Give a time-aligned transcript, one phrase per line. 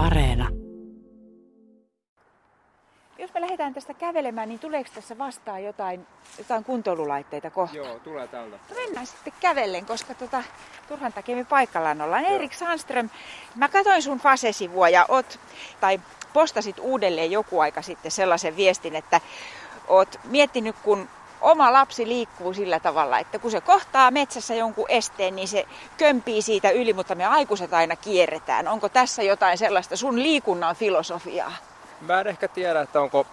[0.00, 0.48] Areena.
[3.18, 6.06] Jos me lähdetään tästä kävelemään, niin tuleeko tässä vastaan jotain,
[6.38, 7.76] jotain kuntoilulaitteita kohta?
[7.76, 8.56] Joo, tulee täältä.
[8.70, 10.42] No mennään sitten kävellen, koska tota,
[10.88, 12.24] turhan takia me paikallaan ollaan.
[12.24, 13.10] Erik Sandström,
[13.54, 15.40] mä katsoin sun Fase-sivua ja oot,
[15.80, 16.00] tai
[16.32, 19.20] postasit uudelleen joku aika sitten sellaisen viestin, että
[19.88, 21.08] oot miettinyt, kun
[21.40, 25.66] oma lapsi liikkuu sillä tavalla, että kun se kohtaa metsässä jonkun esteen, niin se
[25.96, 28.68] kömpii siitä yli, mutta me aikuiset aina kierretään.
[28.68, 31.52] Onko tässä jotain sellaista sun liikunnan filosofiaa?
[32.00, 33.26] Mä en ehkä tiedä, että onko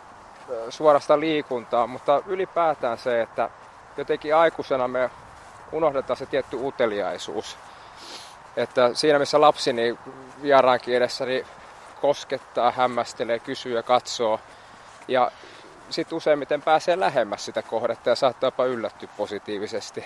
[0.70, 3.50] suorasta liikuntaa, mutta ylipäätään se, että
[3.98, 5.10] jotenkin aikuisena me
[5.72, 7.58] unohdetaan se tietty uteliaisuus.
[8.56, 10.00] Että siinä missä lapsi niin
[10.42, 11.46] vieraankin edessä niin
[12.02, 14.40] koskettaa, hämmästelee, kysyy ja katsoo.
[15.08, 15.32] Ja
[15.90, 20.06] sitten useimmiten pääsee lähemmäs sitä kohdetta ja saattaa jopa yllättyä positiivisesti.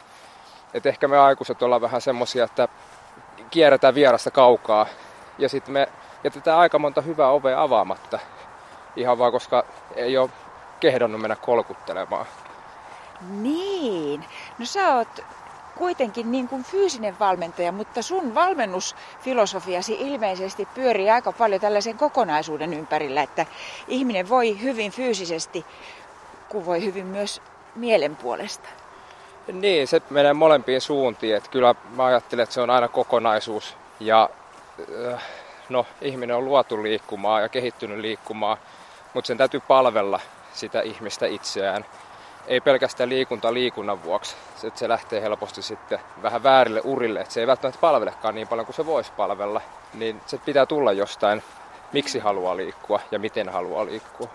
[0.73, 2.67] Et ehkä me aikuiset ollaan vähän semmosia, että
[3.51, 4.85] kierretään vierasta kaukaa
[5.37, 5.87] ja sitten me
[6.23, 8.19] jätetään aika monta hyvää ovea avaamatta.
[8.95, 9.65] Ihan vaan koska
[9.95, 10.29] ei ole
[10.79, 12.25] kehdonnut mennä kolkuttelemaan.
[13.29, 14.25] Niin,
[14.59, 15.25] no sä oot
[15.77, 23.21] kuitenkin niin kuin fyysinen valmentaja, mutta sun valmennusfilosofiasi ilmeisesti pyörii aika paljon tällaisen kokonaisuuden ympärillä,
[23.21, 23.45] että
[23.87, 25.65] ihminen voi hyvin fyysisesti,
[26.49, 27.41] kun voi hyvin myös
[27.75, 28.69] mielen puolesta.
[29.51, 31.35] Niin, se menee molempiin suuntiin.
[31.35, 33.77] Että kyllä mä ajattelen, että se on aina kokonaisuus.
[33.99, 34.29] Ja
[35.69, 38.57] no, ihminen on luotu liikkumaan ja kehittynyt liikkumaan,
[39.13, 40.19] mutta sen täytyy palvella
[40.53, 41.85] sitä ihmistä itseään
[42.47, 44.35] ei pelkästään liikunta liikunnan vuoksi.
[44.63, 48.65] Että se lähtee helposti sitten vähän väärille urille, että se ei välttämättä palvelekaan niin paljon
[48.65, 49.61] kuin se voisi palvella.
[49.93, 51.43] Niin se pitää tulla jostain,
[51.93, 54.27] miksi haluaa liikkua ja miten haluaa liikkua.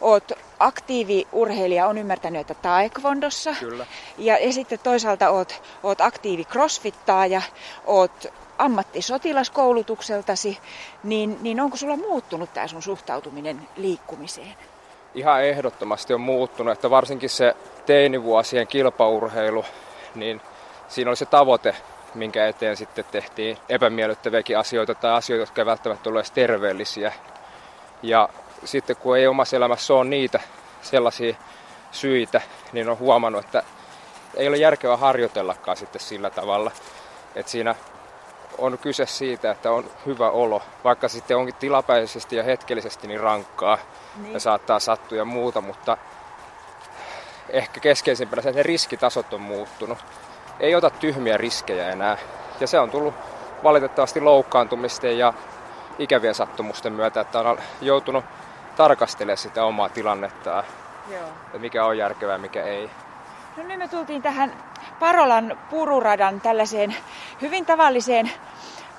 [0.00, 3.54] Oot aktiiviurheilija, on ymmärtänyt, että taekwondossa.
[3.60, 3.86] Kyllä.
[4.18, 7.42] Ja, ja sitten toisaalta oot, oot aktiivi crossfittaaja,
[7.84, 8.26] oot
[8.58, 10.58] ammattisotilaskoulutukseltasi,
[11.04, 14.54] niin, niin onko sulla muuttunut tämä sun suhtautuminen liikkumiseen?
[15.14, 19.64] Ihan ehdottomasti on muuttunut, että varsinkin se teinivuosien kilpaurheilu,
[20.14, 20.40] niin
[20.88, 21.76] siinä oli se tavoite,
[22.14, 27.12] minkä eteen sitten tehtiin epämiellyttäviäkin asioita tai asioita, jotka eivät välttämättä ole edes terveellisiä.
[28.02, 28.28] Ja
[28.64, 30.40] sitten kun ei omassa elämässä ole niitä
[30.82, 31.36] sellaisia
[31.92, 32.40] syitä,
[32.72, 33.62] niin on huomannut, että
[34.34, 36.70] ei ole järkevää harjoitellakaan sitten sillä tavalla.
[37.34, 37.74] Että siinä
[38.60, 43.78] on kyse siitä, että on hyvä olo, vaikka sitten onkin tilapäisesti ja hetkellisesti niin rankkaa
[44.16, 44.32] niin.
[44.32, 45.96] ja saattaa sattua ja muuta, mutta
[47.48, 49.98] ehkä keskeisimpänä se, että ne riskitasot on muuttunut.
[50.60, 52.18] Ei ota tyhmiä riskejä enää.
[52.60, 53.14] Ja se on tullut
[53.62, 55.34] valitettavasti loukkaantumisten ja
[55.98, 58.24] ikävien sattumusten myötä, että on joutunut
[58.76, 60.64] tarkastelemaan sitä omaa tilannettaan.
[61.08, 61.28] Joo.
[61.46, 62.90] Että mikä on järkevää mikä ei.
[63.56, 64.52] No nyt me tultiin tähän
[64.98, 66.94] Parolan pururadan tällaiseen
[67.40, 68.30] hyvin tavalliseen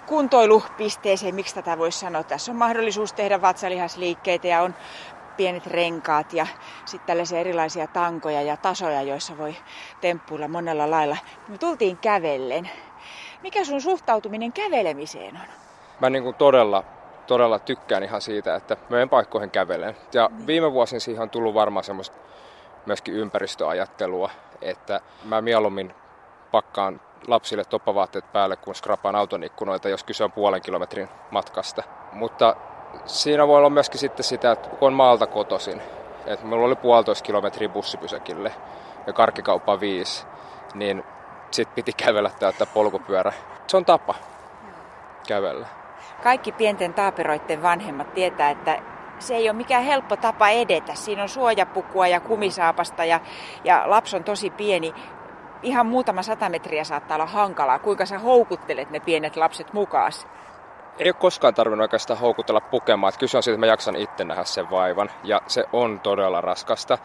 [0.05, 2.23] kuntoilupisteeseen, miksi tätä voisi sanoa.
[2.23, 4.75] Tässä on mahdollisuus tehdä vatsalihasliikkeitä ja on
[5.37, 6.47] pienet renkaat ja
[6.85, 9.55] sitten tällaisia erilaisia tankoja ja tasoja, joissa voi
[10.01, 11.17] temppuilla monella lailla.
[11.47, 12.69] Me tultiin kävellen.
[13.41, 15.47] Mikä sun suhtautuminen kävelemiseen on?
[15.99, 16.83] Mä niin kuin todella,
[17.27, 19.97] todella tykkään ihan siitä, että möen paikkoihin kävelen.
[20.13, 20.47] Ja niin.
[20.47, 22.17] viime vuosina siihen on tullut varmaan semmoista
[22.85, 24.29] myöskin ympäristöajattelua,
[24.61, 25.95] että mä mieluummin
[26.51, 31.83] pakkaan lapsille toppavaatteet päälle, kun skrapaan auton ikkunoita, jos kyse on puolen kilometrin matkasta.
[32.11, 32.55] Mutta
[33.05, 35.81] siinä voi olla myöskin sitten sitä, että kun on maalta kotosin,
[36.25, 38.51] että mulla oli puolitoista kilometriä bussipysäkille
[39.07, 40.25] ja karkkikauppa viisi,
[40.73, 41.03] niin
[41.51, 43.33] sitten piti kävellä täyttää polkupyörä.
[43.67, 44.15] Se on tapa
[45.27, 45.67] kävellä.
[46.23, 48.79] Kaikki pienten taaperoiden vanhemmat tietää, että
[49.21, 50.95] se ei ole mikään helppo tapa edetä.
[50.95, 53.19] Siinä on suojapukua ja kumisaapasta ja,
[53.63, 54.93] ja lapsi on tosi pieni.
[55.63, 57.79] Ihan muutama sata metriä saattaa olla hankalaa.
[57.79, 60.11] Kuinka sä houkuttelet ne pienet lapset mukaan?
[60.99, 63.13] Ei ole koskaan tarvinnut oikeastaan houkutella pukemaan.
[63.19, 65.11] Kyse on siitä, että mä jaksan itse nähdä sen vaivan.
[65.23, 66.97] Ja se on todella raskasta.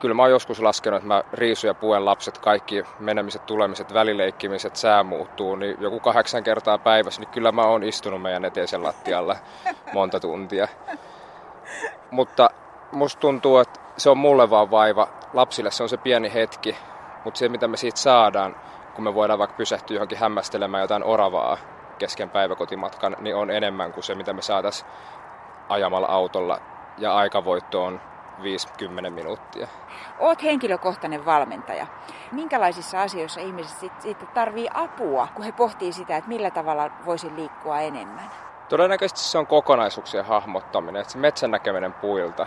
[0.00, 4.76] Kyllä mä oon joskus laskenut, että mä riisun ja puen lapset, kaikki menemiset, tulemiset, välileikkimiset,
[4.76, 9.36] sää muuttuu, niin joku kahdeksan kertaa päivässä, niin kyllä mä oon istunut meidän eteisen lattialla
[9.92, 10.68] monta tuntia.
[12.10, 12.50] Mutta
[12.92, 15.08] musta tuntuu, että se on mulle vaan vaiva.
[15.32, 16.76] Lapsille se on se pieni hetki,
[17.24, 18.56] mutta se mitä me siitä saadaan,
[18.94, 21.58] kun me voidaan vaikka pysähtyä johonkin hämmästelemään jotain oravaa
[21.98, 24.90] kesken päiväkotimatkan, niin on enemmän kuin se, mitä me saataisiin
[25.68, 26.58] ajamalla autolla.
[26.98, 28.00] Ja aikavoitto on
[29.06, 29.68] 5-10 minuuttia.
[30.18, 31.86] Oot henkilökohtainen valmentaja.
[32.32, 37.80] Minkälaisissa asioissa ihmiset sitten tarvii apua, kun he pohtii sitä, että millä tavalla voisi liikkua
[37.80, 38.30] enemmän?
[38.68, 42.46] Todennäköisesti se on kokonaisuuksien hahmottaminen, että se metsän näkeminen puilta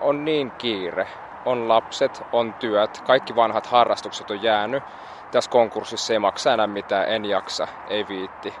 [0.00, 1.08] on niin kiire.
[1.44, 4.82] On lapset, on työt, kaikki vanhat harrastukset on jäänyt.
[5.30, 8.54] Tässä konkurssissa ei maksa enää mitään, en jaksa, ei viitti.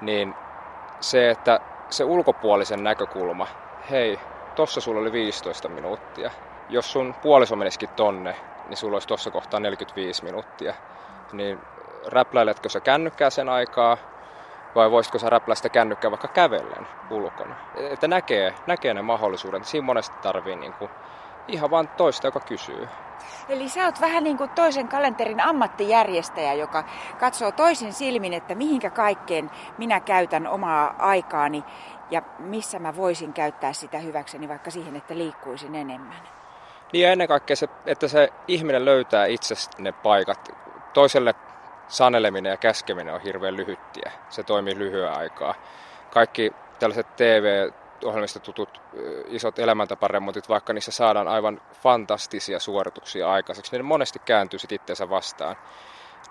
[0.00, 0.34] Niin
[1.00, 3.46] se, että se ulkopuolisen näkökulma,
[3.90, 4.20] hei,
[4.54, 6.30] tossa sulla oli 15 minuuttia.
[6.68, 8.36] Jos sun puoliso menisikin tonne,
[8.68, 10.74] niin sulla olisi tuossa kohtaa 45 minuuttia.
[11.32, 11.60] Niin
[12.06, 13.96] räpläiletkö sä kännykkää sen aikaa,
[14.74, 17.54] vai voisitko sä räplää sitä kännykkää vaikka kävellen ulkona?
[17.74, 19.64] Että näkee, näkee ne mahdollisuudet.
[19.64, 20.90] Siinä monesti tarvii niin kuin
[21.48, 22.88] ihan vain toista, joka kysyy.
[23.48, 26.84] Eli sä oot vähän niin kuin toisen kalenterin ammattijärjestäjä, joka
[27.20, 31.64] katsoo toisin silmin, että mihinkä kaikkeen minä käytän omaa aikaani
[32.10, 36.22] ja missä mä voisin käyttää sitä hyväkseni vaikka siihen, että liikkuisin enemmän.
[36.92, 40.48] Niin ja ennen kaikkea se, että se ihminen löytää itse ne paikat.
[40.92, 41.34] Toiselle
[41.88, 44.12] saneleminen ja käskeminen on hirveän lyhyttiä.
[44.28, 45.54] Se toimii lyhyen aikaa.
[46.10, 47.70] Kaikki tällaiset TV
[48.04, 48.80] ohjelmista tutut
[49.26, 55.10] isot elämäntaparemontit, vaikka niissä saadaan aivan fantastisia suorituksia aikaiseksi, niin ne monesti kääntyy sitten itseensä
[55.10, 55.56] vastaan.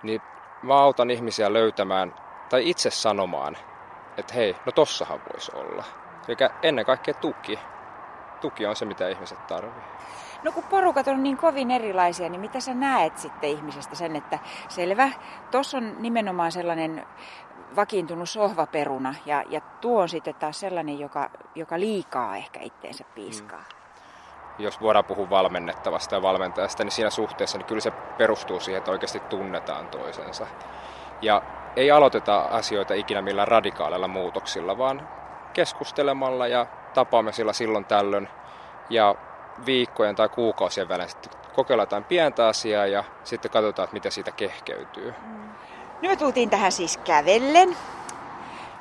[0.03, 0.21] Niin
[0.63, 2.13] mä autan ihmisiä löytämään
[2.49, 3.57] tai itse sanomaan,
[4.17, 5.83] että hei, no tossahan voisi olla.
[6.27, 7.59] Eli ennen kaikkea tuki.
[8.41, 10.22] Tuki on se, mitä ihmiset tarvitsevat.
[10.43, 14.39] No kun porukat on niin kovin erilaisia, niin mitä sä näet sitten ihmisestä sen, että
[14.69, 15.09] selvä,
[15.51, 17.05] tuossa on nimenomaan sellainen
[17.75, 23.59] vakiintunut sohvaperuna ja, ja tuo on sitten taas sellainen, joka, joka liikaa ehkä itteensä piiskaa.
[23.59, 24.63] Mm.
[24.63, 28.91] Jos voidaan puhua valmennettavasta ja valmentajasta, niin siinä suhteessa niin kyllä se perustuu siihen, että
[28.91, 30.47] oikeasti tunnetaan toisensa.
[31.21, 31.41] Ja
[31.75, 35.09] ei aloiteta asioita ikinä millään radikaaleilla muutoksilla, vaan
[35.53, 38.29] keskustelemalla ja tapaamisilla silloin tällöin.
[38.89, 39.15] Ja
[39.65, 44.31] viikkojen tai kuukausien välein sitten kokeillaan jotain pientä asiaa ja sitten katsotaan, että miten siitä
[44.31, 45.13] kehkeytyy.
[45.25, 45.49] Mm.
[46.01, 47.77] Nyt me tultiin tähän siis kävellen.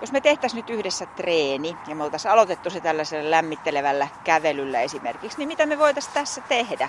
[0.01, 5.39] Jos me tehtäisiin nyt yhdessä treeni ja me oltaisiin aloitettu se tällaisella lämmittelevällä kävelyllä esimerkiksi,
[5.39, 6.89] niin mitä me voitaisiin tässä tehdä?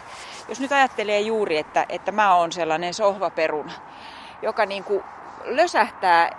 [0.50, 3.74] Jos nyt ajattelee juuri, että, että mä oon sellainen sohvaperuna,
[4.42, 5.04] joka niin kuin
[5.44, 6.30] lösähtää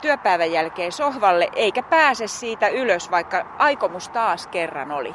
[0.00, 5.14] työpäivän jälkeen sohvalle eikä pääse siitä ylös, vaikka aikomus taas kerran oli.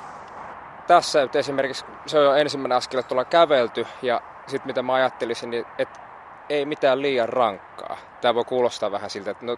[0.87, 4.93] Tässä nyt esimerkiksi se on jo ensimmäinen askel, että ollaan kävelty ja sitten mitä mä
[4.93, 5.99] ajattelisin, niin että
[6.49, 7.97] ei mitään liian rankkaa.
[8.21, 9.57] Tämä voi kuulostaa vähän siltä, että no,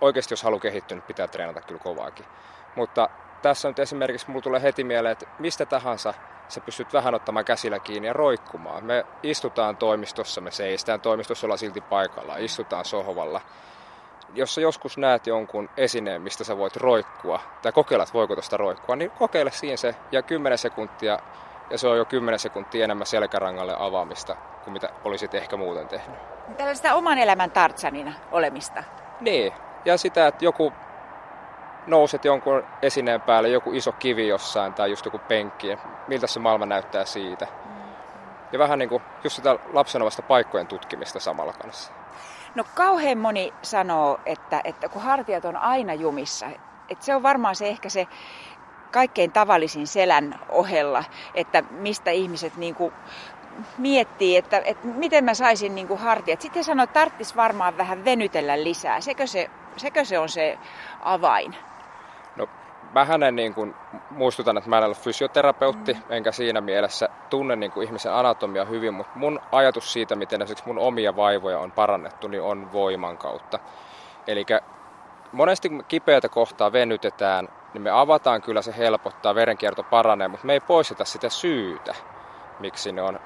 [0.00, 2.26] oikeasti jos haluaa kehittyä, niin pitää treenata kyllä kovaakin.
[2.74, 3.08] Mutta
[3.42, 6.14] tässä nyt esimerkiksi mulla tulee heti mieleen, että mistä tahansa
[6.48, 8.84] sä pystyt vähän ottamaan käsillä kiinni ja roikkumaan.
[8.84, 13.40] Me istutaan toimistossa, me seistään toimistossa, ollaan silti paikalla, istutaan sohvalla.
[14.34, 18.56] Jos sä joskus näet jonkun esineen, mistä sä voit roikkua, tai kokeilla, että voiko tuosta
[18.56, 21.18] roikkua, niin kokeile siinä se, ja 10 sekuntia,
[21.70, 26.18] ja se on jo 10 sekuntia enemmän selkärangalle avaamista kuin mitä olisit ehkä muuten tehnyt.
[26.56, 28.84] Tällaista oman elämän tartsanina olemista.
[29.20, 29.52] Niin,
[29.84, 30.72] ja sitä, että joku
[31.86, 36.66] nouset jonkun esineen päälle, joku iso kivi jossain tai just joku penkki, miltä se maailma
[36.66, 37.46] näyttää siitä.
[38.52, 41.92] Ja vähän niin kuin just sitä lapsenovasta paikkojen tutkimista samalla kanssa.
[42.56, 46.46] No kauhean moni sanoo, että, että kun hartiat on aina jumissa,
[46.88, 48.08] että se on varmaan se ehkä se
[48.90, 51.04] kaikkein tavallisin selän ohella,
[51.34, 52.92] että mistä ihmiset niin kuin
[53.78, 56.40] miettii, että, että miten mä saisin niin kuin hartiat.
[56.40, 59.00] Sitten sanoo, että tarvitsisi varmaan vähän venytellä lisää.
[59.00, 60.58] Sekö se, sekö se on se
[61.00, 61.56] avain?
[62.86, 63.74] No vähän niin kuin
[64.10, 66.00] muistutan, että mä en ole fysioterapeutti, mm.
[66.10, 70.66] enkä siinä mielessä tunne niin kuin ihmisen anatomia hyvin, mutta mun ajatus siitä, miten esimerkiksi
[70.66, 73.58] mun omia vaivoja on parannettu, niin on voiman kautta.
[74.26, 74.46] Eli
[75.32, 80.52] monesti kun kipeätä kohtaa venytetään, niin me avataan kyllä se helpottaa, verenkierto paranee, mutta me
[80.52, 81.94] ei poisteta sitä syytä,
[82.60, 83.20] miksi ne on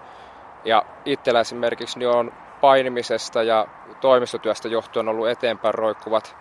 [0.64, 3.66] ja itsellä esimerkiksi niin on painimisesta ja
[4.00, 6.36] toimistotyöstä johtuen ollut eteenpäin roikkuvat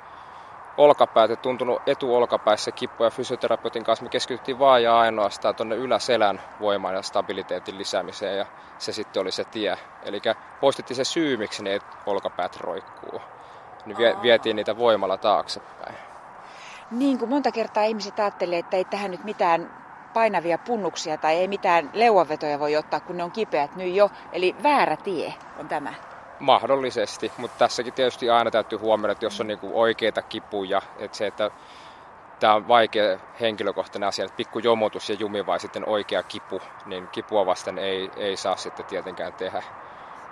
[0.79, 6.41] olkapäät ja tuntunut etuolkapäissä kipu ja fysioterapeutin kanssa me keskityttiin vaan ja ainoastaan tuonne yläselän
[6.59, 8.45] voimaan ja stabiliteetin lisäämiseen ja
[8.77, 9.77] se sitten oli se tie.
[10.03, 10.21] Eli
[10.59, 13.21] poistettiin se syy, miksi ne olkapäät roikkuu.
[13.85, 15.95] Niin vie, vietiin niitä voimalla taaksepäin.
[16.91, 19.71] Niin kuin monta kertaa ihmiset ajattelee, että ei tähän nyt mitään
[20.13, 24.09] painavia punnuksia tai ei mitään leuavetoja voi ottaa, kun ne on kipeät nyt jo.
[24.31, 25.93] Eli väärä tie on tämä.
[26.39, 31.27] Mahdollisesti, mutta tässäkin tietysti aina täytyy huomioida, että jos on niinku oikeita kipuja, että se,
[31.27, 31.51] että
[32.39, 37.07] tämä on vaikea henkilökohtainen asia, että pikku jomotus ja jumi vai sitten oikea kipu, niin
[37.07, 39.63] kipua vasten ei, ei saa sitten tietenkään tehdä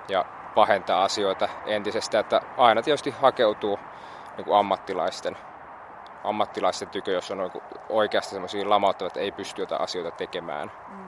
[0.09, 3.79] ja pahentaa asioita entisestä, että aina tietysti hakeutuu
[4.37, 5.37] niin ammattilaisten
[6.23, 7.51] ammattilaisten tykö, jos on
[7.89, 10.71] oikeasti sellaisia lamauttavia, että ei pysty jotain asioita tekemään.
[10.87, 11.06] Mm.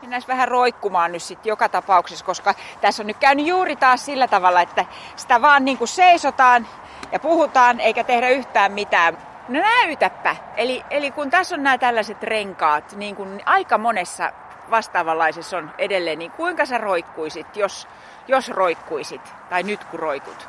[0.00, 4.28] Mennään vähän roikkumaan nyt sitten joka tapauksessa, koska tässä on nyt käynyt juuri taas sillä
[4.28, 4.84] tavalla, että
[5.16, 6.66] sitä vaan niin kuin seisotaan
[7.12, 9.18] ja puhutaan eikä tehdä yhtään mitään.
[9.48, 10.36] No näytäpä.
[10.56, 14.32] Eli, eli kun tässä on nämä tällaiset renkaat, niin kuin aika monessa
[14.70, 17.88] vastaavanlaisessa on edelleen, niin kuinka sä roikkuisit, jos,
[18.28, 20.48] jos roikkuisit, tai nyt kun roikut?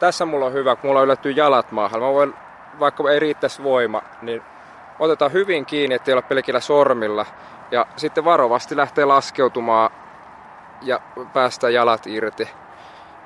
[0.00, 2.00] Tässä mulla on hyvä, kun mulla on yllätty jalat maahan.
[2.00, 2.34] Mä voin
[2.80, 4.42] vaikka ei riittäisi voima, niin
[4.98, 7.26] otetaan hyvin kiinni, ettei olla pelkillä sormilla.
[7.70, 9.90] Ja sitten varovasti lähtee laskeutumaan
[10.82, 11.00] ja
[11.32, 12.48] päästää jalat irti.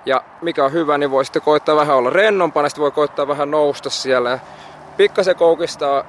[0.06, 3.50] Ja mikä on hyvä, niin voi sitten koittaa vähän olla rennompana, sitten voi koittaa vähän
[3.50, 4.30] nousta siellä.
[4.30, 4.38] Ja
[4.96, 6.04] pikkasen koukistaa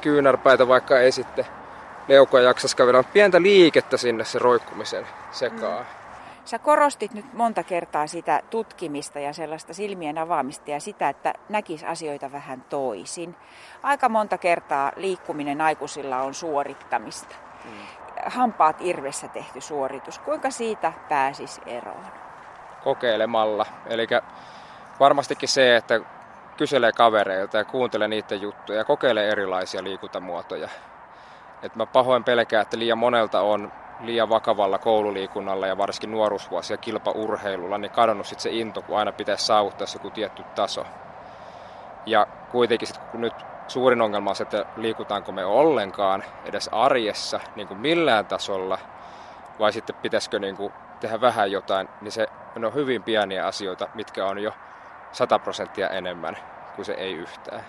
[0.00, 1.46] kyynärpäitä, vaikka ei sitten
[2.08, 3.04] leukoja jaksas kävellä.
[3.12, 5.78] Pientä liikettä sinne se roikkumisen sekaan.
[5.78, 6.06] Mm.
[6.44, 11.84] Sä korostit nyt monta kertaa sitä tutkimista ja sellaista silmien avaamista ja sitä, että näkis
[11.84, 13.36] asioita vähän toisin.
[13.82, 17.45] Aika monta kertaa liikkuminen aikuisilla on suorittamista.
[17.66, 17.72] Mm.
[18.26, 20.18] Hampaat irvessä tehty suoritus.
[20.18, 22.06] Kuinka siitä pääsis eroon?
[22.84, 23.66] Kokeilemalla.
[23.86, 24.06] Eli
[25.00, 26.00] varmastikin se, että
[26.56, 30.68] kyselee kavereilta ja kuuntelee niiden juttuja ja kokeilee erilaisia liikuntamuotoja.
[31.62, 37.78] Et mä pahoin pelkään, että liian monelta on liian vakavalla koululiikunnalla ja varsinkin nuoruusvuosia kilpaurheilulla,
[37.78, 40.86] niin kadonnut sit se into, kun aina pitäisi saavuttaa joku tietty taso.
[42.06, 43.34] Ja kuitenkin sit, kun nyt
[43.68, 48.78] suurin ongelma on se, että liikutaanko me ollenkaan edes arjessa niin kuin millään tasolla,
[49.58, 52.26] vai sitten pitäisikö niin kuin tehdä vähän jotain, niin se
[52.64, 54.52] on hyvin pieniä asioita, mitkä on jo
[55.12, 56.36] 100 prosenttia enemmän
[56.76, 57.64] kuin se ei yhtään.